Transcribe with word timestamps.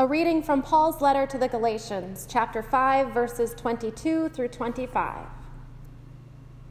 A 0.00 0.06
reading 0.06 0.42
from 0.42 0.62
Paul's 0.62 1.02
letter 1.02 1.26
to 1.26 1.36
the 1.36 1.46
Galatians, 1.46 2.26
chapter 2.26 2.62
5, 2.62 3.12
verses 3.12 3.52
22 3.52 4.30
through 4.30 4.48
25. 4.48 5.26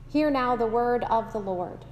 Hear 0.07 0.31
now 0.31 0.55
the 0.55 0.65
word 0.65 1.03
of 1.11 1.31
the 1.31 1.37
Lord. 1.37 1.85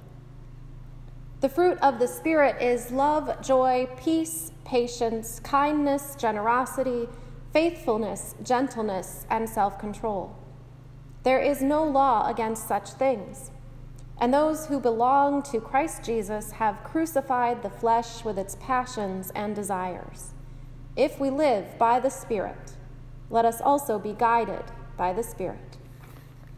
The 1.40 1.48
fruit 1.48 1.78
of 1.80 2.00
the 2.00 2.08
Spirit 2.08 2.60
is 2.60 2.90
love, 2.90 3.40
joy, 3.40 3.88
peace, 4.02 4.50
patience, 4.64 5.38
kindness, 5.38 6.16
generosity, 6.18 7.08
faithfulness, 7.52 8.34
gentleness, 8.42 9.24
and 9.30 9.48
self 9.48 9.78
control. 9.78 10.36
There 11.22 11.38
is 11.40 11.62
no 11.62 11.84
law 11.84 12.28
against 12.28 12.66
such 12.66 12.90
things. 12.90 13.52
And 14.20 14.34
those 14.34 14.66
who 14.66 14.80
belong 14.80 15.44
to 15.52 15.60
Christ 15.60 16.02
Jesus 16.02 16.50
have 16.50 16.82
crucified 16.82 17.62
the 17.62 17.70
flesh 17.70 18.24
with 18.24 18.40
its 18.40 18.56
passions 18.56 19.30
and 19.36 19.54
desires. 19.54 20.32
If 20.98 21.20
we 21.20 21.30
live 21.30 21.78
by 21.78 22.00
the 22.00 22.10
Spirit, 22.10 22.72
let 23.30 23.44
us 23.44 23.60
also 23.60 24.00
be 24.00 24.14
guided 24.14 24.64
by 24.96 25.12
the 25.12 25.22
Spirit. 25.22 25.76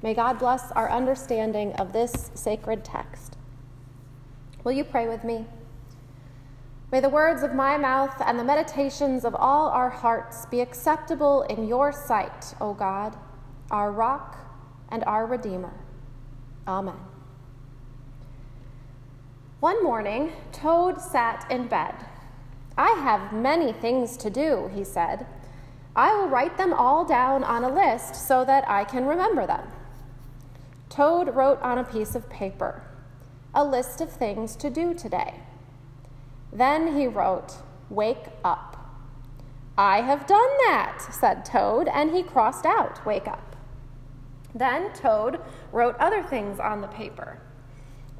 May 0.03 0.15
God 0.15 0.39
bless 0.39 0.73
our 0.73 0.91
understanding 0.91 1.75
of 1.75 1.93
this 1.93 2.31
sacred 2.33 2.83
text. 2.83 3.37
Will 4.65 4.73
you 4.73 4.83
pray 4.83 5.07
with 5.07 5.25
me? 5.25 5.45
May 6.91 7.01
the 7.01 7.11
words 7.11 7.43
of 7.43 7.55
my 7.55 7.77
mouth 7.77 8.15
and 8.25 8.39
the 8.39 8.45
meditations 8.45 9.27
of 9.27 9.35
all 9.35 9.69
our 9.69 9.91
hearts 9.91 10.47
be 10.47 10.63
acceptable 10.63 11.43
in 11.43 11.69
your 11.69 11.93
sight, 11.93 12.55
O 12.63 12.73
God, 12.73 13.19
our 13.71 13.93
rock 13.93 14.39
and 14.89 15.05
our 15.05 15.27
Redeemer. 15.27 15.75
Amen. 16.67 16.97
One 19.61 19.85
morning, 19.85 20.33
Toad 20.51 20.99
sat 20.99 21.47
in 21.51 21.69
bed 21.69 21.95
I 22.81 22.93
have 22.93 23.31
many 23.31 23.75
things 23.75 24.17
to 24.17 24.31
do, 24.31 24.71
he 24.75 24.85
said. 24.85 25.27
I 25.95 26.15
will 26.15 26.31
write 26.31 26.57
them 26.57 26.73
all 26.73 27.05
down 27.05 27.45
on 27.45 27.63
a 27.63 27.69
list 27.69 28.15
so 28.15 28.43
that 28.47 28.67
I 28.67 28.85
can 28.85 29.05
remember 29.05 29.47
them. 29.47 29.69
Toad 30.89 31.35
wrote 31.35 31.61
on 31.61 31.77
a 31.77 31.85
piece 31.85 32.15
of 32.15 32.31
paper 32.31 32.83
a 33.53 33.63
list 33.63 34.01
of 34.01 34.11
things 34.11 34.57
to 34.57 34.71
do 34.71 34.95
today. 34.95 35.43
Then 36.51 36.97
he 36.97 37.07
wrote, 37.07 37.57
Wake 37.91 38.29
up. 38.43 38.79
I 39.77 40.01
have 40.01 40.27
done 40.27 40.51
that, 40.67 41.03
said 41.11 41.45
Toad, 41.45 41.87
and 41.87 42.13
he 42.13 42.23
crossed 42.23 42.65
out, 42.65 43.05
Wake 43.05 43.29
up. 43.29 43.57
Then 44.55 44.91
Toad 44.95 45.39
wrote 45.71 45.97
other 45.99 46.23
things 46.23 46.59
on 46.59 46.81
the 46.81 46.89
paper. 46.89 47.43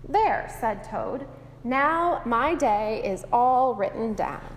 There, 0.07 0.55
said 0.61 0.85
Toad, 0.85 1.27
now 1.65 2.23
my 2.25 2.55
day 2.55 3.03
is 3.05 3.25
all 3.33 3.75
written 3.75 4.15
down. 4.15 4.57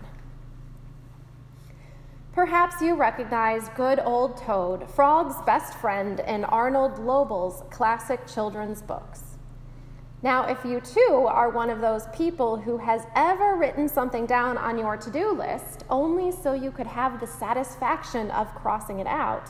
Perhaps 2.33 2.81
you 2.81 2.95
recognize 2.95 3.69
good 3.75 3.99
old 3.99 4.37
Toad, 4.37 4.89
Frog's 4.89 5.39
best 5.43 5.75
friend 5.75 6.19
in 6.21 6.43
Arnold 6.45 6.97
Lobel's 6.97 7.63
classic 7.69 8.25
children's 8.25 8.81
books. 8.81 9.37
Now, 10.23 10.47
if 10.47 10.63
you 10.65 10.79
too 10.79 11.25
are 11.27 11.49
one 11.49 11.69
of 11.69 11.81
those 11.81 12.07
people 12.13 12.57
who 12.57 12.77
has 12.77 13.05
ever 13.13 13.55
written 13.55 13.89
something 13.89 14.25
down 14.25 14.57
on 14.57 14.79
your 14.79 14.97
to 14.97 15.11
do 15.11 15.31
list 15.33 15.83
only 15.89 16.31
so 16.31 16.53
you 16.53 16.71
could 16.71 16.87
have 16.87 17.19
the 17.19 17.27
satisfaction 17.27 18.31
of 18.31 18.47
crossing 18.55 18.99
it 18.99 19.07
out, 19.07 19.49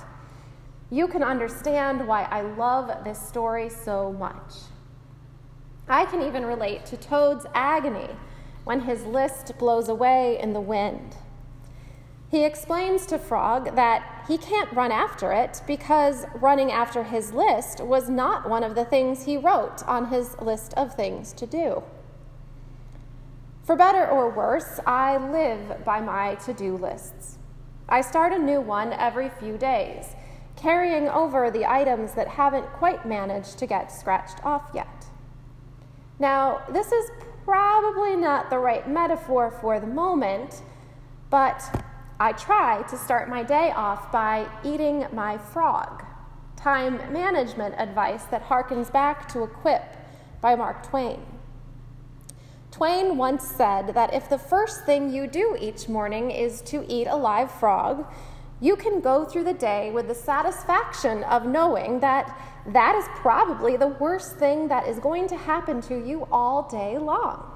you 0.89 1.07
can 1.07 1.23
understand 1.23 2.05
why 2.05 2.23
I 2.23 2.41
love 2.41 3.05
this 3.05 3.21
story 3.21 3.69
so 3.69 4.11
much. 4.13 4.72
I 5.87 6.05
can 6.05 6.21
even 6.21 6.45
relate 6.45 6.85
to 6.87 6.97
Toad's 6.97 7.45
agony 7.53 8.09
when 8.63 8.81
his 8.81 9.03
list 9.03 9.57
blows 9.57 9.89
away 9.89 10.39
in 10.39 10.53
the 10.53 10.61
wind. 10.61 11.17
He 12.31 12.45
explains 12.45 13.05
to 13.07 13.19
Frog 13.19 13.75
that 13.75 14.25
he 14.27 14.37
can't 14.37 14.71
run 14.71 14.91
after 14.91 15.31
it 15.31 15.61
because 15.67 16.25
running 16.33 16.71
after 16.71 17.03
his 17.03 17.33
list 17.33 17.79
was 17.79 18.09
not 18.09 18.49
one 18.49 18.63
of 18.63 18.73
the 18.73 18.85
things 18.85 19.25
he 19.25 19.37
wrote 19.37 19.83
on 19.85 20.07
his 20.07 20.35
list 20.39 20.73
of 20.75 20.95
things 20.95 21.33
to 21.33 21.45
do. 21.45 21.83
For 23.63 23.75
better 23.75 24.07
or 24.07 24.29
worse, 24.29 24.79
I 24.85 25.17
live 25.17 25.85
by 25.85 26.01
my 26.01 26.35
to 26.45 26.53
do 26.53 26.75
lists. 26.75 27.37
I 27.87 28.01
start 28.01 28.33
a 28.33 28.39
new 28.39 28.61
one 28.61 28.93
every 28.93 29.29
few 29.29 29.57
days, 29.57 30.15
carrying 30.55 31.07
over 31.09 31.51
the 31.51 31.69
items 31.69 32.13
that 32.13 32.27
haven't 32.29 32.65
quite 32.73 33.05
managed 33.05 33.59
to 33.59 33.67
get 33.67 33.91
scratched 33.91 34.43
off 34.43 34.71
yet. 34.73 34.87
Now, 36.19 36.61
this 36.71 36.91
is 36.91 37.09
probably 37.43 38.15
not 38.15 38.49
the 38.49 38.59
right 38.59 38.87
metaphor 38.87 39.51
for 39.61 39.79
the 39.79 39.87
moment, 39.87 40.61
but 41.29 41.83
I 42.19 42.31
try 42.33 42.83
to 42.83 42.97
start 42.97 43.27
my 43.27 43.43
day 43.43 43.71
off 43.71 44.11
by 44.11 44.47
eating 44.63 45.05
my 45.11 45.37
frog, 45.37 46.05
time 46.55 46.97
management 47.11 47.75
advice 47.77 48.23
that 48.25 48.47
harkens 48.47 48.91
back 48.91 49.27
to 49.33 49.41
a 49.41 49.47
quip 49.47 49.83
by 50.39 50.55
Mark 50.55 50.87
Twain. 50.87 51.19
Twain 52.71 53.17
once 53.17 53.47
said 53.47 53.93
that 53.93 54.13
if 54.13 54.29
the 54.29 54.37
first 54.37 54.85
thing 54.85 55.13
you 55.13 55.27
do 55.27 55.57
each 55.59 55.89
morning 55.89 56.31
is 56.31 56.61
to 56.61 56.85
eat 56.87 57.07
a 57.07 57.15
live 57.15 57.51
frog, 57.51 58.05
you 58.63 58.77
can 58.77 59.01
go 59.01 59.25
through 59.25 59.43
the 59.43 59.53
day 59.53 59.91
with 59.91 60.07
the 60.07 60.15
satisfaction 60.15 61.21
of 61.25 61.45
knowing 61.45 61.99
that 61.99 62.39
that 62.67 62.95
is 62.95 63.03
probably 63.15 63.75
the 63.75 63.87
worst 63.87 64.37
thing 64.37 64.69
that 64.69 64.87
is 64.87 64.99
going 64.99 65.27
to 65.27 65.35
happen 65.35 65.81
to 65.81 65.95
you 65.95 66.25
all 66.31 66.69
day 66.69 66.97
long. 66.97 67.51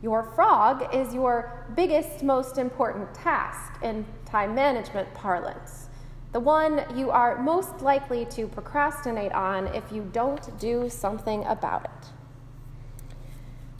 Your 0.00 0.22
frog 0.22 0.94
is 0.94 1.12
your 1.12 1.66
biggest, 1.74 2.22
most 2.22 2.58
important 2.58 3.12
task 3.12 3.82
in 3.82 4.06
time 4.24 4.54
management 4.54 5.12
parlance, 5.14 5.88
the 6.30 6.38
one 6.38 6.84
you 6.94 7.10
are 7.10 7.42
most 7.42 7.80
likely 7.80 8.24
to 8.26 8.46
procrastinate 8.46 9.32
on 9.32 9.66
if 9.74 9.90
you 9.90 10.08
don't 10.12 10.56
do 10.60 10.88
something 10.88 11.44
about 11.46 11.86
it. 11.86 12.08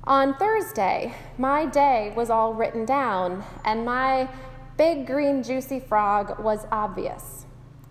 On 0.02 0.34
Thursday, 0.34 1.14
my 1.36 1.64
day 1.66 2.12
was 2.16 2.28
all 2.28 2.54
written 2.54 2.84
down, 2.84 3.44
and 3.64 3.84
my 3.84 4.28
big 4.78 5.08
green 5.08 5.42
juicy 5.42 5.80
frog 5.80 6.38
was 6.38 6.64
obvious. 6.70 7.44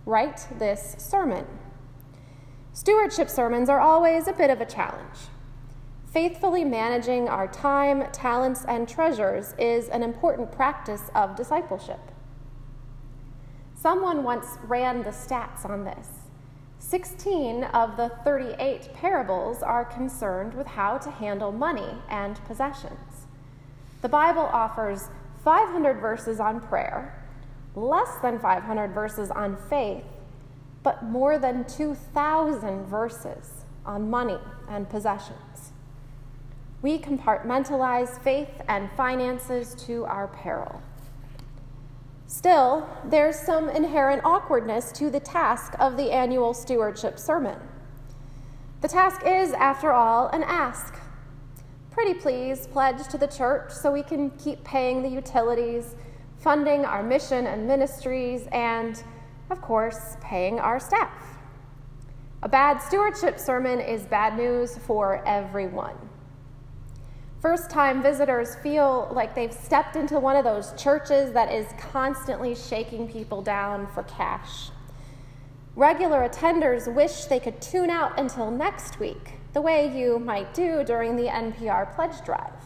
Write 0.05 0.47
this 0.57 0.95
sermon. 0.97 1.45
Stewardship 2.71 3.29
sermons 3.29 3.67
are 3.67 3.81
always 3.81 4.25
a 4.27 4.33
bit 4.33 4.49
of 4.49 4.61
a 4.61 4.65
challenge. 4.65 5.27
Faithfully 6.09 6.63
managing 6.63 7.27
our 7.27 7.45
time, 7.45 8.09
talents, 8.13 8.63
and 8.65 8.87
treasures 8.87 9.53
is 9.59 9.89
an 9.89 10.01
important 10.01 10.49
practice 10.49 11.11
of 11.13 11.35
discipleship. 11.35 11.99
Someone 13.75 14.23
once 14.23 14.57
ran 14.63 15.03
the 15.03 15.09
stats 15.09 15.65
on 15.65 15.83
this. 15.83 16.07
16 16.79 17.65
of 17.65 17.97
the 17.97 18.09
38 18.23 18.93
parables 18.93 19.61
are 19.61 19.83
concerned 19.83 20.53
with 20.53 20.67
how 20.67 20.97
to 20.99 21.11
handle 21.11 21.51
money 21.51 21.95
and 22.07 22.37
possessions. 22.45 23.27
The 24.01 24.09
Bible 24.09 24.49
offers 24.53 25.09
500 25.43 25.99
verses 25.99 26.39
on 26.39 26.59
prayer, 26.59 27.23
less 27.75 28.15
than 28.21 28.39
500 28.39 28.93
verses 28.93 29.31
on 29.31 29.57
faith, 29.69 30.05
but 30.83 31.03
more 31.03 31.37
than 31.37 31.65
2,000 31.65 32.85
verses 32.85 33.65
on 33.85 34.09
money 34.09 34.39
and 34.69 34.89
possessions. 34.89 35.71
We 36.81 36.99
compartmentalize 36.99 38.21
faith 38.21 38.61
and 38.67 38.89
finances 38.91 39.75
to 39.85 40.05
our 40.05 40.27
peril. 40.27 40.81
Still, 42.27 42.87
there's 43.05 43.37
some 43.37 43.69
inherent 43.69 44.21
awkwardness 44.25 44.91
to 44.93 45.09
the 45.09 45.19
task 45.19 45.73
of 45.79 45.95
the 45.95 46.11
annual 46.11 46.53
stewardship 46.53 47.17
sermon. 47.17 47.57
The 48.81 48.89
task 48.89 49.21
is, 49.25 49.53
after 49.53 49.91
all, 49.91 50.27
an 50.27 50.43
ask. 50.43 50.93
Pretty 51.97 52.13
please 52.13 52.67
pledge 52.67 53.07
to 53.07 53.17
the 53.17 53.25
church 53.25 53.71
so 53.71 53.91
we 53.91 54.03
can 54.03 54.29
keep 54.37 54.63
paying 54.63 55.01
the 55.01 55.09
utilities, 55.09 55.95
funding 56.37 56.85
our 56.85 57.01
mission 57.01 57.47
and 57.47 57.65
ministries, 57.65 58.47
and 58.51 59.01
of 59.49 59.63
course, 59.63 60.15
paying 60.21 60.59
our 60.59 60.79
staff. 60.79 61.39
A 62.43 62.47
bad 62.47 62.77
stewardship 62.83 63.39
sermon 63.39 63.79
is 63.79 64.03
bad 64.03 64.37
news 64.37 64.77
for 64.77 65.23
everyone. 65.25 65.95
First 67.41 67.71
time 67.71 68.03
visitors 68.03 68.53
feel 68.57 69.09
like 69.11 69.33
they've 69.33 69.51
stepped 69.51 69.95
into 69.95 70.19
one 70.19 70.35
of 70.35 70.43
those 70.43 70.73
churches 70.79 71.33
that 71.33 71.51
is 71.51 71.65
constantly 71.79 72.53
shaking 72.53 73.07
people 73.07 73.41
down 73.41 73.87
for 73.87 74.03
cash. 74.03 74.69
Regular 75.75 76.29
attenders 76.29 76.93
wish 76.93 77.25
they 77.25 77.39
could 77.39 77.59
tune 77.59 77.89
out 77.89 78.19
until 78.19 78.51
next 78.51 78.99
week, 78.99 79.39
the 79.57 79.61
way 79.61 79.91
you 79.91 80.19
might 80.19 80.53
do 80.53 80.83
during 80.83 81.15
the 81.15 81.25
NPR 81.25 81.91
pledge 81.95 82.23
drive. 82.23 82.61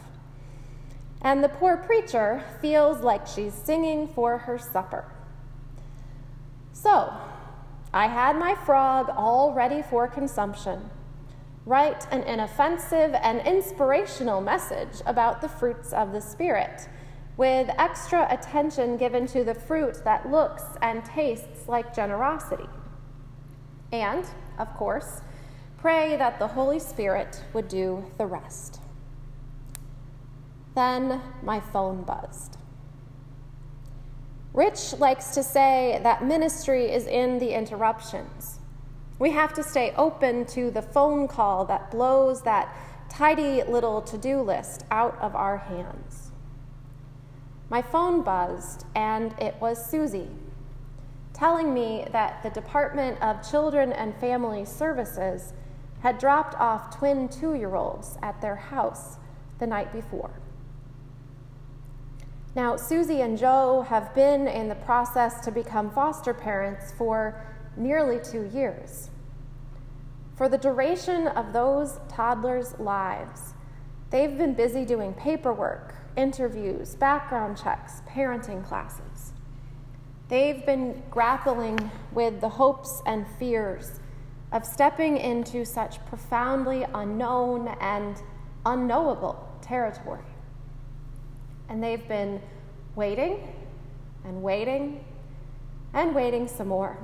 And 1.22 1.42
the 1.42 1.48
poor 1.48 1.78
preacher 1.78 2.44
feels 2.60 3.00
like 3.00 3.26
she's 3.26 3.54
singing 3.54 4.08
for 4.08 4.36
her 4.36 4.58
supper. 4.58 5.10
So, 6.74 7.10
I 7.94 8.08
had 8.08 8.36
my 8.36 8.54
frog 8.54 9.08
all 9.16 9.54
ready 9.54 9.80
for 9.80 10.06
consumption. 10.06 10.90
Write 11.64 12.06
an 12.12 12.24
inoffensive 12.24 13.14
and 13.22 13.40
inspirational 13.46 14.42
message 14.42 15.00
about 15.06 15.40
the 15.40 15.48
fruits 15.48 15.94
of 15.94 16.12
the 16.12 16.20
Spirit, 16.20 16.90
with 17.38 17.70
extra 17.78 18.26
attention 18.30 18.98
given 18.98 19.26
to 19.28 19.44
the 19.44 19.54
fruit 19.54 20.04
that 20.04 20.30
looks 20.30 20.64
and 20.82 21.02
tastes 21.06 21.68
like 21.68 21.96
generosity. 21.96 22.68
And, 23.92 24.26
of 24.58 24.74
course, 24.74 25.22
pray 25.82 26.16
that 26.16 26.38
the 26.38 26.46
Holy 26.46 26.78
Spirit 26.78 27.42
would 27.52 27.66
do 27.66 28.04
the 28.16 28.24
rest. 28.24 28.80
Then 30.76 31.20
my 31.42 31.58
phone 31.58 32.04
buzzed. 32.04 32.56
Rich 34.54 34.94
likes 35.00 35.34
to 35.34 35.42
say 35.42 35.98
that 36.04 36.24
ministry 36.24 36.84
is 36.84 37.08
in 37.08 37.40
the 37.40 37.52
interruptions. 37.52 38.60
We 39.18 39.32
have 39.32 39.52
to 39.54 39.64
stay 39.64 39.92
open 39.96 40.46
to 40.46 40.70
the 40.70 40.82
phone 40.82 41.26
call 41.26 41.64
that 41.64 41.90
blows 41.90 42.42
that 42.42 42.72
tidy 43.08 43.64
little 43.64 44.00
to 44.02 44.16
do 44.16 44.40
list 44.40 44.84
out 44.92 45.18
of 45.20 45.34
our 45.34 45.56
hands. 45.56 46.30
My 47.68 47.82
phone 47.82 48.22
buzzed, 48.22 48.84
and 48.94 49.34
it 49.40 49.56
was 49.60 49.84
Susie 49.84 50.30
telling 51.34 51.74
me 51.74 52.06
that 52.12 52.40
the 52.44 52.50
Department 52.50 53.20
of 53.20 53.48
Children 53.50 53.92
and 53.92 54.14
Family 54.16 54.64
Services 54.64 55.54
had 56.02 56.18
dropped 56.18 56.54
off 56.56 56.96
twin 56.96 57.28
two 57.28 57.54
year 57.54 57.74
olds 57.74 58.18
at 58.22 58.40
their 58.40 58.56
house 58.56 59.18
the 59.58 59.66
night 59.66 59.92
before. 59.92 60.32
Now, 62.54 62.76
Susie 62.76 63.22
and 63.22 63.38
Joe 63.38 63.86
have 63.88 64.14
been 64.14 64.46
in 64.46 64.68
the 64.68 64.74
process 64.74 65.40
to 65.44 65.50
become 65.50 65.90
foster 65.90 66.34
parents 66.34 66.92
for 66.92 67.46
nearly 67.76 68.18
two 68.18 68.50
years. 68.52 69.10
For 70.36 70.48
the 70.48 70.58
duration 70.58 71.28
of 71.28 71.52
those 71.52 71.98
toddlers' 72.08 72.78
lives, 72.78 73.54
they've 74.10 74.36
been 74.36 74.54
busy 74.54 74.84
doing 74.84 75.14
paperwork, 75.14 75.94
interviews, 76.16 76.94
background 76.96 77.56
checks, 77.56 78.02
parenting 78.08 78.66
classes. 78.66 79.32
They've 80.28 80.66
been 80.66 81.02
grappling 81.10 81.90
with 82.12 82.40
the 82.40 82.48
hopes 82.48 83.02
and 83.06 83.26
fears 83.38 84.00
of 84.52 84.66
stepping 84.66 85.16
into 85.16 85.64
such 85.64 86.04
profoundly 86.06 86.84
unknown 86.94 87.68
and 87.80 88.16
unknowable 88.66 89.48
territory. 89.62 90.24
And 91.68 91.82
they've 91.82 92.06
been 92.06 92.40
waiting 92.94 93.54
and 94.24 94.42
waiting 94.42 95.04
and 95.94 96.14
waiting 96.14 96.46
some 96.46 96.68
more. 96.68 96.98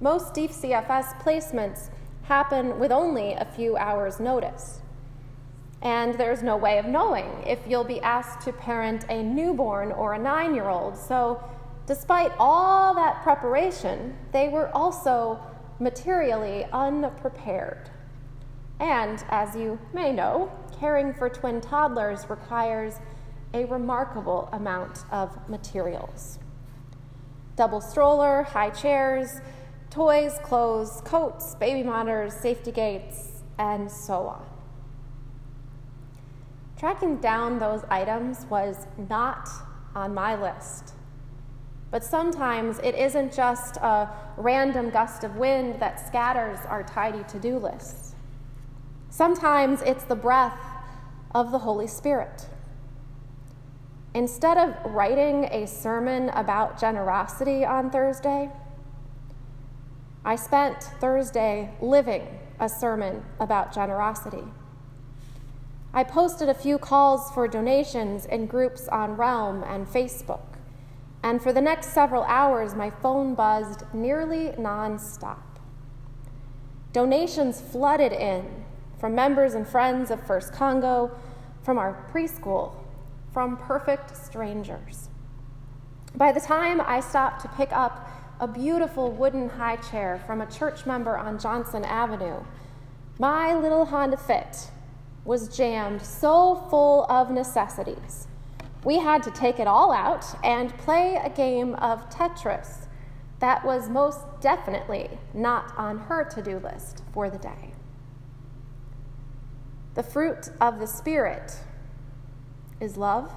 Most 0.00 0.34
DCFS 0.34 1.20
placements 1.22 1.90
happen 2.22 2.78
with 2.78 2.92
only 2.92 3.32
a 3.32 3.44
few 3.44 3.76
hours' 3.76 4.20
notice. 4.20 4.80
And 5.82 6.14
there's 6.14 6.42
no 6.42 6.56
way 6.56 6.78
of 6.78 6.86
knowing 6.86 7.30
if 7.46 7.58
you'll 7.66 7.84
be 7.84 8.00
asked 8.00 8.44
to 8.46 8.52
parent 8.52 9.04
a 9.08 9.22
newborn 9.22 9.92
or 9.92 10.14
a 10.14 10.18
nine 10.18 10.54
year 10.54 10.68
old. 10.68 10.96
So, 10.96 11.42
despite 11.86 12.32
all 12.38 12.94
that 12.94 13.22
preparation, 13.22 14.16
they 14.32 14.48
were 14.48 14.74
also 14.74 15.38
materially 15.78 16.64
unprepared. 16.72 17.90
And 18.80 19.24
as 19.30 19.56
you 19.56 19.78
may 19.92 20.12
know, 20.12 20.50
caring 20.78 21.14
for 21.14 21.28
twin 21.28 21.60
toddlers 21.60 22.28
requires 22.28 22.94
a 23.54 23.64
remarkable 23.66 24.48
amount 24.52 25.04
of 25.10 25.48
materials 25.48 26.38
double 27.56 27.80
stroller, 27.80 28.42
high 28.42 28.68
chairs, 28.68 29.40
toys, 29.88 30.38
clothes, 30.42 31.00
coats, 31.06 31.54
baby 31.54 31.82
monitors, 31.82 32.34
safety 32.34 32.70
gates, 32.70 33.42
and 33.58 33.90
so 33.90 34.26
on. 34.26 34.44
Tracking 36.76 37.16
down 37.16 37.58
those 37.58 37.82
items 37.88 38.44
was 38.50 38.86
not 39.08 39.48
on 39.94 40.12
my 40.12 40.36
list. 40.36 40.92
But 41.96 42.04
sometimes 42.04 42.78
it 42.80 42.94
isn't 42.94 43.32
just 43.32 43.78
a 43.78 44.10
random 44.36 44.90
gust 44.90 45.24
of 45.24 45.36
wind 45.36 45.80
that 45.80 46.06
scatters 46.06 46.58
our 46.68 46.82
tidy 46.82 47.24
to 47.28 47.38
do 47.38 47.56
lists. 47.56 48.14
Sometimes 49.08 49.80
it's 49.80 50.04
the 50.04 50.14
breath 50.14 50.58
of 51.34 51.52
the 51.52 51.60
Holy 51.60 51.86
Spirit. 51.86 52.48
Instead 54.12 54.58
of 54.58 54.92
writing 54.92 55.44
a 55.44 55.66
sermon 55.66 56.28
about 56.34 56.78
generosity 56.78 57.64
on 57.64 57.88
Thursday, 57.88 58.50
I 60.22 60.36
spent 60.36 60.82
Thursday 61.00 61.70
living 61.80 62.28
a 62.60 62.68
sermon 62.68 63.24
about 63.40 63.72
generosity. 63.72 64.44
I 65.94 66.04
posted 66.04 66.50
a 66.50 66.54
few 66.54 66.76
calls 66.76 67.30
for 67.30 67.48
donations 67.48 68.26
in 68.26 68.44
groups 68.44 68.86
on 68.88 69.16
Realm 69.16 69.64
and 69.66 69.86
Facebook, 69.86 70.56
and 71.26 71.42
for 71.42 71.52
the 71.52 71.60
next 71.60 71.88
several 71.88 72.22
hours, 72.22 72.76
my 72.76 72.88
phone 72.88 73.34
buzzed 73.34 73.82
nearly 73.92 74.50
nonstop. 74.50 75.42
Donations 76.92 77.60
flooded 77.60 78.12
in 78.12 78.64
from 79.00 79.16
members 79.16 79.54
and 79.54 79.66
friends 79.66 80.12
of 80.12 80.24
First 80.24 80.52
Congo, 80.52 81.10
from 81.64 81.78
our 81.78 82.08
preschool, 82.12 82.76
from 83.32 83.56
perfect 83.56 84.16
strangers. 84.16 85.08
By 86.14 86.30
the 86.30 86.38
time 86.38 86.80
I 86.80 87.00
stopped 87.00 87.42
to 87.42 87.48
pick 87.48 87.72
up 87.72 88.08
a 88.38 88.46
beautiful 88.46 89.10
wooden 89.10 89.48
high 89.48 89.76
chair 89.90 90.22
from 90.28 90.40
a 90.40 90.46
church 90.46 90.86
member 90.86 91.18
on 91.18 91.40
Johnson 91.40 91.84
Avenue, 91.84 92.38
my 93.18 93.52
little 93.52 93.86
Honda 93.86 94.16
Fit 94.16 94.70
was 95.24 95.56
jammed 95.56 96.02
so 96.02 96.64
full 96.70 97.04
of 97.10 97.32
necessities. 97.32 98.28
We 98.84 98.98
had 98.98 99.22
to 99.24 99.30
take 99.30 99.58
it 99.58 99.66
all 99.66 99.92
out 99.92 100.24
and 100.44 100.76
play 100.78 101.20
a 101.22 101.30
game 101.30 101.74
of 101.74 102.08
Tetris 102.08 102.86
that 103.40 103.64
was 103.64 103.88
most 103.88 104.20
definitely 104.40 105.10
not 105.34 105.76
on 105.76 105.98
her 105.98 106.24
to 106.24 106.42
do 106.42 106.58
list 106.58 107.02
for 107.12 107.28
the 107.28 107.38
day. 107.38 107.72
The 109.94 110.02
fruit 110.02 110.50
of 110.60 110.78
the 110.78 110.86
Spirit 110.86 111.56
is 112.80 112.96
love, 112.96 113.32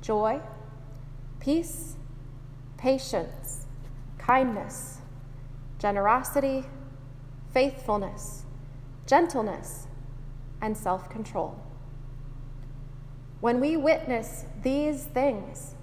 joy, 0.00 0.40
peace, 1.40 1.96
patience, 2.76 3.66
kindness, 4.18 4.98
generosity, 5.78 6.64
faithfulness, 7.52 8.44
gentleness, 9.06 9.86
and 10.60 10.76
self 10.76 11.08
control. 11.08 11.65
When 13.40 13.60
we 13.60 13.76
witness 13.76 14.44
these 14.62 15.04
things, 15.04 15.74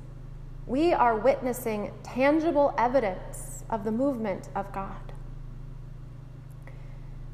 we 0.66 0.94
are 0.94 1.16
witnessing 1.18 1.92
tangible 2.04 2.74
evidence 2.78 3.64
of 3.70 3.84
the 3.84 3.92
movement 3.92 4.50
of 4.56 4.72
God. 4.74 5.14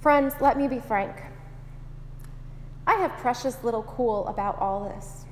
Friends, 0.02 0.34
let 0.42 0.58
me 0.58 0.68
be 0.68 0.80
frank. 0.80 1.16
I 2.88 2.96
have 2.96 3.12
precious 3.18 3.64
little 3.64 3.84
cool 3.84 4.28
about 4.28 4.58
all 4.60 4.90
this. 4.90 5.26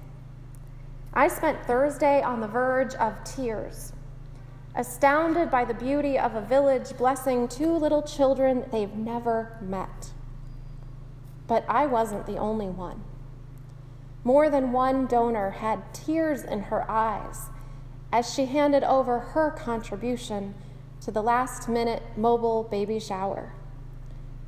I 1.14 1.28
spent 1.28 1.66
Thursday 1.66 2.22
on 2.22 2.42
the 2.42 2.48
verge 2.48 2.94
of 2.96 3.24
tears, 3.24 3.94
astounded 4.76 5.50
by 5.50 5.66
the 5.66 5.74
beauty 5.74 6.20
of 6.20 6.36
a 6.36 6.42
village 6.42 6.96
blessing 6.98 7.48
two 7.48 7.76
little 7.76 8.04
children 8.04 8.66
they've 8.72 8.94
never 8.94 9.58
met. 9.60 10.12
But 11.48 11.66
I 11.68 11.88
wasn't 11.88 12.28
the 12.28 12.38
only 12.38 12.68
one. 12.68 13.04
More 14.28 14.50
than 14.50 14.74
one 14.74 15.06
donor 15.06 15.52
had 15.52 15.94
tears 15.94 16.44
in 16.44 16.64
her 16.64 16.84
eyes 16.92 17.44
as 18.12 18.34
she 18.34 18.44
handed 18.44 18.84
over 18.84 19.20
her 19.20 19.52
contribution 19.52 20.54
to 21.00 21.12
the 21.12 21.24
last 21.24 21.70
minute 21.70 22.04
mobile 22.18 22.64
baby 22.64 23.00
shower. 23.00 23.54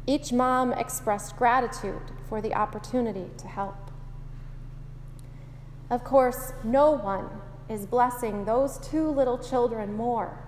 Each 0.06 0.34
mom 0.34 0.74
expressed 0.74 1.38
gratitude 1.38 2.12
for 2.28 2.42
the 2.42 2.54
opportunity 2.54 3.28
to 3.38 3.48
help. 3.48 3.90
Of 5.90 6.04
course, 6.04 6.52
no 6.62 6.92
one 6.92 7.30
is 7.70 7.86
blessing 7.86 8.44
those 8.44 8.80
two 8.80 9.10
little 9.10 9.38
children 9.38 9.94
more 9.94 10.44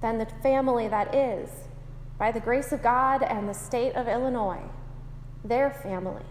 than 0.00 0.18
the 0.18 0.26
family 0.40 0.86
that 0.86 1.12
is, 1.12 1.50
by 2.16 2.30
the 2.30 2.38
grace 2.38 2.70
of 2.70 2.80
God 2.80 3.24
and 3.24 3.48
the 3.48 3.54
state 3.54 3.96
of 3.96 4.06
Illinois, 4.06 4.62
their 5.44 5.68
family, 5.68 6.22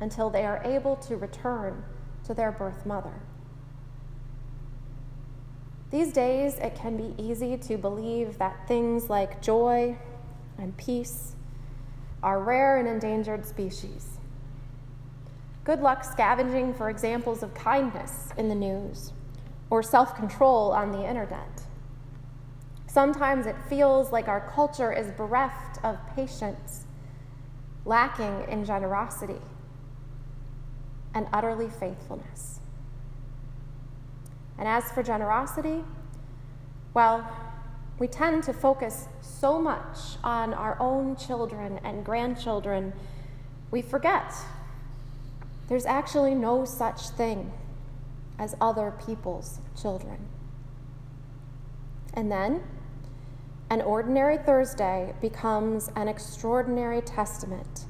until 0.00 0.30
they 0.30 0.44
are 0.44 0.62
able 0.64 0.96
to 0.96 1.16
return 1.16 1.84
to 2.24 2.34
their 2.34 2.50
birth 2.50 2.86
mother. 2.86 3.22
These 5.90 6.12
days, 6.12 6.54
it 6.58 6.76
can 6.76 6.96
be 6.96 7.14
easy 7.20 7.56
to 7.56 7.76
believe 7.76 8.38
that 8.38 8.68
things 8.68 9.10
like 9.10 9.42
joy 9.42 9.98
and 10.56 10.76
peace 10.76 11.34
are 12.22 12.40
rare 12.40 12.78
and 12.78 12.86
endangered 12.86 13.44
species. 13.44 14.18
Good 15.64 15.80
luck 15.80 16.04
scavenging 16.04 16.74
for 16.74 16.90
examples 16.90 17.42
of 17.42 17.54
kindness 17.54 18.28
in 18.36 18.48
the 18.48 18.54
news 18.54 19.12
or 19.68 19.82
self 19.82 20.14
control 20.14 20.72
on 20.72 20.92
the 20.92 21.06
internet. 21.06 21.62
Sometimes 22.86 23.46
it 23.46 23.56
feels 23.68 24.10
like 24.10 24.26
our 24.26 24.48
culture 24.52 24.92
is 24.92 25.12
bereft 25.12 25.84
of 25.84 25.96
patience, 26.14 26.86
lacking 27.84 28.46
in 28.48 28.64
generosity, 28.64 29.40
and 31.14 31.26
utterly 31.32 31.68
faithfulness. 31.68 32.60
And 34.58 34.68
as 34.68 34.90
for 34.92 35.02
generosity, 35.02 35.84
well, 36.94 37.28
we 37.98 38.08
tend 38.08 38.42
to 38.44 38.52
focus 38.52 39.08
so 39.20 39.60
much 39.60 40.16
on 40.24 40.54
our 40.54 40.76
own 40.80 41.16
children 41.16 41.80
and 41.84 42.04
grandchildren, 42.04 42.92
we 43.70 43.82
forget 43.82 44.34
there's 45.68 45.86
actually 45.86 46.34
no 46.34 46.64
such 46.64 47.10
thing 47.10 47.52
as 48.38 48.56
other 48.60 48.92
people's 49.06 49.60
children. 49.80 50.26
And 52.14 52.32
then, 52.32 52.62
an 53.70 53.82
ordinary 53.82 54.36
Thursday 54.36 55.14
becomes 55.20 55.90
an 55.94 56.08
extraordinary 56.08 57.00
testament 57.00 57.84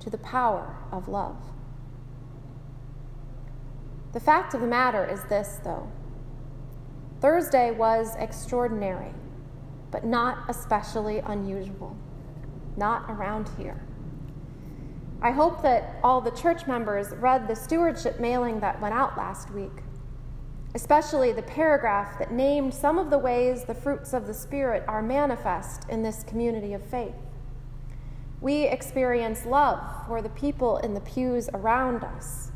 to 0.00 0.08
the 0.08 0.18
power 0.18 0.76
of 0.90 1.06
love. 1.06 1.36
The 4.12 4.20
fact 4.20 4.54
of 4.54 4.60
the 4.60 4.66
matter 4.66 5.04
is 5.04 5.22
this, 5.24 5.60
though 5.62 5.90
Thursday 7.20 7.70
was 7.70 8.14
extraordinary, 8.16 9.12
but 9.90 10.04
not 10.04 10.44
especially 10.48 11.18
unusual, 11.18 11.96
not 12.76 13.10
around 13.10 13.50
here. 13.58 13.82
I 15.20 15.32
hope 15.32 15.62
that 15.62 15.98
all 16.04 16.20
the 16.20 16.30
church 16.30 16.66
members 16.66 17.10
read 17.16 17.48
the 17.48 17.56
stewardship 17.56 18.20
mailing 18.20 18.60
that 18.60 18.80
went 18.80 18.94
out 18.94 19.16
last 19.16 19.50
week, 19.50 19.82
especially 20.76 21.32
the 21.32 21.42
paragraph 21.42 22.18
that 22.20 22.30
named 22.30 22.72
some 22.72 22.98
of 22.98 23.10
the 23.10 23.18
ways 23.18 23.64
the 23.64 23.74
fruits 23.74 24.12
of 24.12 24.28
the 24.28 24.34
Spirit 24.34 24.84
are 24.86 25.02
manifest 25.02 25.88
in 25.88 26.02
this 26.02 26.22
community 26.22 26.72
of 26.72 26.84
faith. 26.84 27.16
We 28.40 28.68
experience 28.68 29.44
love 29.44 29.80
for 30.06 30.22
the 30.22 30.28
people 30.28 30.76
in 30.78 30.94
the 30.94 31.00
pews 31.00 31.50
around 31.52 32.04
us, 32.04 32.47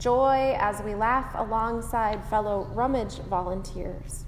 joy 0.00 0.56
as 0.58 0.80
we 0.82 0.94
laugh 0.94 1.30
alongside 1.34 2.24
fellow 2.24 2.66
rummage 2.72 3.18
volunteers, 3.28 4.24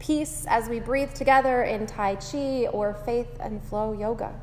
peace 0.00 0.44
as 0.48 0.68
we 0.68 0.80
breathe 0.80 1.14
together 1.14 1.62
in 1.62 1.86
Tai 1.86 2.16
Chi 2.16 2.66
or 2.66 2.92
faith 2.92 3.36
and 3.38 3.62
flow 3.62 3.92
yoga. 3.92 4.34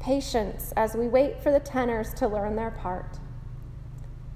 Patience 0.00 0.72
as 0.78 0.94
we 0.94 1.08
wait 1.08 1.42
for 1.42 1.52
the 1.52 1.60
tenors 1.60 2.14
to 2.14 2.26
learn 2.26 2.56
their 2.56 2.70
part, 2.70 3.18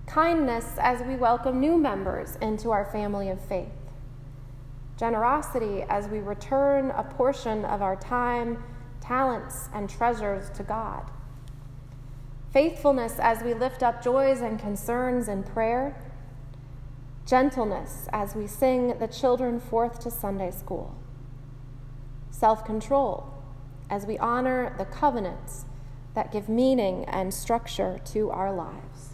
kindness 0.06 0.76
as 0.78 1.00
we 1.02 1.16
welcome 1.16 1.58
new 1.58 1.78
members 1.78 2.36
into 2.42 2.70
our 2.70 2.84
family 2.84 3.30
of 3.30 3.40
faith, 3.40 3.68
generosity 4.98 5.84
as 5.88 6.06
we 6.08 6.18
return 6.18 6.90
a 6.90 7.02
portion 7.02 7.64
of 7.64 7.80
our 7.80 7.96
time, 7.96 8.62
talents, 9.00 9.70
and 9.72 9.88
treasures 9.88 10.50
to 10.50 10.62
God, 10.62 11.10
faithfulness 12.52 13.18
as 13.18 13.42
we 13.42 13.54
lift 13.54 13.82
up 13.82 14.02
joys 14.02 14.40
and 14.40 14.58
concerns 14.58 15.28
in 15.28 15.42
prayer, 15.42 15.96
gentleness 17.26 18.08
as 18.12 18.34
we 18.34 18.46
sing 18.46 18.98
the 18.98 19.06
children 19.06 19.60
forth 19.60 20.00
to 20.00 20.10
Sunday 20.10 20.50
school, 20.50 20.94
self 22.30 22.64
control 22.64 23.32
as 23.88 24.06
we 24.06 24.18
honor 24.18 24.74
the 24.78 24.84
covenants 24.84 25.64
that 26.14 26.32
give 26.32 26.48
meaning 26.48 27.04
and 27.04 27.32
structure 27.32 28.00
to 28.04 28.30
our 28.30 28.52
lives. 28.52 29.10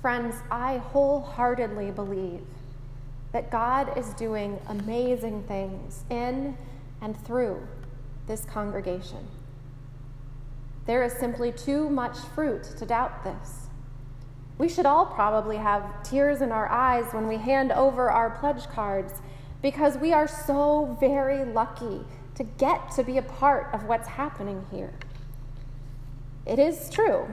Friends, 0.00 0.36
I 0.50 0.78
wholeheartedly 0.78 1.90
believe 1.90 2.44
that 3.32 3.50
God 3.50 3.96
is 3.96 4.14
doing 4.14 4.58
amazing 4.68 5.42
things 5.44 6.04
in 6.08 6.56
and 7.00 7.18
through 7.24 7.66
this 8.26 8.44
congregation. 8.44 9.26
There 10.88 11.02
is 11.02 11.12
simply 11.12 11.52
too 11.52 11.90
much 11.90 12.16
fruit 12.34 12.62
to 12.78 12.86
doubt 12.86 13.22
this. 13.22 13.66
We 14.56 14.70
should 14.70 14.86
all 14.86 15.04
probably 15.04 15.58
have 15.58 16.02
tears 16.02 16.40
in 16.40 16.50
our 16.50 16.66
eyes 16.66 17.12
when 17.12 17.28
we 17.28 17.36
hand 17.36 17.72
over 17.72 18.10
our 18.10 18.30
pledge 18.30 18.66
cards 18.68 19.20
because 19.60 19.98
we 19.98 20.14
are 20.14 20.26
so 20.26 20.96
very 20.98 21.44
lucky 21.44 22.00
to 22.36 22.42
get 22.42 22.90
to 22.92 23.04
be 23.04 23.18
a 23.18 23.22
part 23.22 23.68
of 23.74 23.84
what's 23.84 24.08
happening 24.08 24.64
here. 24.70 24.94
It 26.46 26.58
is 26.58 26.88
true 26.88 27.28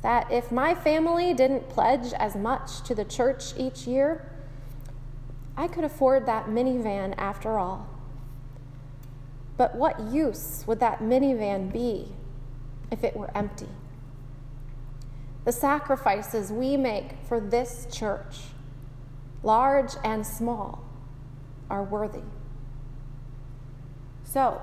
that 0.00 0.32
if 0.32 0.50
my 0.50 0.74
family 0.74 1.34
didn't 1.34 1.68
pledge 1.68 2.14
as 2.14 2.36
much 2.36 2.80
to 2.84 2.94
the 2.94 3.04
church 3.04 3.52
each 3.58 3.86
year, 3.86 4.32
I 5.58 5.68
could 5.68 5.84
afford 5.84 6.24
that 6.24 6.46
minivan 6.46 7.12
after 7.18 7.58
all. 7.58 7.86
But 9.58 9.74
what 9.74 10.00
use 10.00 10.64
would 10.66 10.80
that 10.80 11.00
minivan 11.00 11.70
be 11.70 12.14
if 12.90 13.04
it 13.04 13.16
were 13.16 13.30
empty? 13.36 13.68
The 15.44 15.52
sacrifices 15.52 16.52
we 16.52 16.76
make 16.76 17.12
for 17.26 17.40
this 17.40 17.86
church, 17.90 18.40
large 19.42 19.92
and 20.04 20.26
small, 20.26 20.84
are 21.70 21.82
worthy. 21.82 22.22
So, 24.24 24.60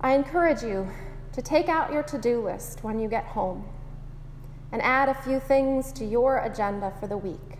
I 0.00 0.14
encourage 0.14 0.62
you 0.62 0.88
to 1.32 1.42
take 1.42 1.68
out 1.68 1.92
your 1.92 2.02
to 2.02 2.18
do 2.18 2.44
list 2.44 2.84
when 2.84 2.98
you 2.98 3.08
get 3.08 3.24
home 3.24 3.66
and 4.72 4.82
add 4.82 5.08
a 5.08 5.14
few 5.14 5.40
things 5.40 5.90
to 5.92 6.04
your 6.04 6.38
agenda 6.38 6.92
for 7.00 7.06
the 7.06 7.16
week. 7.16 7.58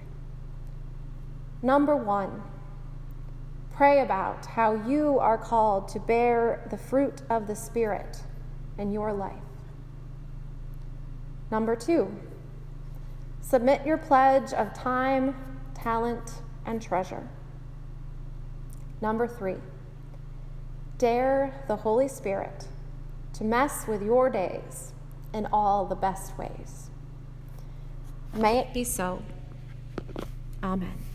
Number 1.62 1.96
one, 1.96 2.42
pray 3.72 4.00
about 4.00 4.44
how 4.44 4.74
you 4.86 5.18
are 5.18 5.38
called 5.38 5.88
to 5.88 5.98
bear 5.98 6.66
the 6.70 6.76
fruit 6.76 7.22
of 7.30 7.46
the 7.46 7.56
Spirit 7.56 8.22
in 8.78 8.92
your 8.92 9.12
life. 9.12 9.34
Number 11.50 11.76
two, 11.76 12.14
submit 13.40 13.86
your 13.86 13.98
pledge 13.98 14.52
of 14.52 14.74
time, 14.74 15.34
talent, 15.74 16.42
and 16.64 16.82
treasure. 16.82 17.28
Number 19.00 19.26
three, 19.26 19.56
Dare 20.98 21.52
the 21.68 21.76
Holy 21.76 22.08
Spirit 22.08 22.68
to 23.34 23.44
mess 23.44 23.86
with 23.86 24.02
your 24.02 24.30
days 24.30 24.92
in 25.34 25.46
all 25.52 25.84
the 25.84 25.94
best 25.94 26.36
ways. 26.38 26.90
May 28.34 28.58
it 28.58 28.72
be 28.72 28.84
so. 28.84 29.22
Amen. 30.62 31.05